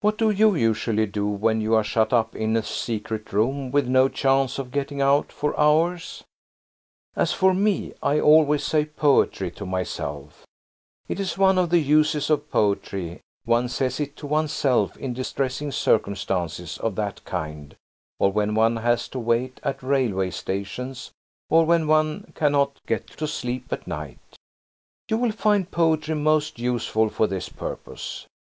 What 0.00 0.16
do 0.16 0.30
you 0.30 0.54
usually 0.54 1.04
do 1.04 1.26
when 1.28 1.60
you 1.60 1.74
are 1.74 1.84
shut 1.84 2.10
up 2.10 2.34
in 2.34 2.56
a 2.56 2.62
secret 2.62 3.34
room, 3.34 3.70
with 3.70 3.86
no 3.86 4.08
chance 4.08 4.58
of 4.58 4.70
getting 4.70 5.02
out 5.02 5.30
for 5.30 5.54
hours? 5.60 6.24
As 7.14 7.30
for 7.34 7.52
me, 7.52 7.92
I 8.02 8.18
always 8.18 8.64
say 8.64 8.86
poetry 8.86 9.50
to 9.56 9.66
myself. 9.66 10.46
It 11.06 11.20
is 11.20 11.36
one 11.36 11.58
of 11.58 11.68
the 11.68 11.80
uses 11.80 12.30
of 12.30 12.50
poetry–one 12.50 13.68
says 13.68 14.00
it 14.00 14.16
to 14.16 14.26
oneself 14.26 14.96
in 14.96 15.12
distressing 15.12 15.70
circumstances 15.70 16.78
of 16.78 16.94
that 16.94 17.22
kind, 17.26 17.76
or 18.18 18.32
when 18.32 18.54
one 18.54 18.76
has 18.76 19.06
to 19.08 19.18
wait 19.18 19.60
at 19.62 19.82
railway 19.82 20.30
stations, 20.30 21.10
or 21.50 21.66
when 21.66 21.86
one 21.86 22.32
cannot 22.34 22.80
get 22.86 23.06
to 23.18 23.26
sleep 23.28 23.70
at 23.70 23.86
night. 23.86 24.38
You 25.10 25.18
will 25.18 25.32
find 25.32 25.70
poetry 25.70 26.14
most 26.14 26.58
useful 26.58 27.10
for 27.10 27.26
this 27.26 27.50
purpose. 27.50 28.26